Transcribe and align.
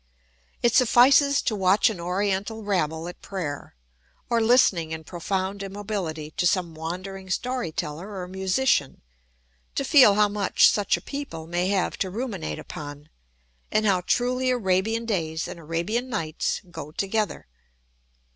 It 0.63 0.73
suffices 0.73 1.43
to 1.43 1.55
watch 1.55 1.87
an 1.91 1.99
Oriental 1.99 2.63
rabble 2.63 3.07
at 3.07 3.21
prayer, 3.21 3.75
or 4.31 4.41
listening 4.41 4.91
in 4.91 5.03
profound 5.03 5.61
immobility 5.61 6.31
to 6.37 6.47
some 6.47 6.73
wandering 6.73 7.29
story 7.29 7.71
teller 7.71 8.19
or 8.19 8.27
musician, 8.27 9.01
to 9.75 9.85
feel 9.85 10.15
how 10.15 10.27
much 10.27 10.67
such 10.67 10.97
a 10.97 11.01
people 11.01 11.45
may 11.45 11.67
have 11.67 11.97
to 11.99 12.09
ruminate 12.09 12.57
upon, 12.57 13.09
and 13.71 13.85
how 13.85 14.01
truly 14.01 14.49
Arabian 14.49 15.05
days 15.05 15.47
and 15.47 15.59
Arabian 15.59 16.09
Nights 16.09 16.61
go 16.71 16.91
together. 16.91 17.45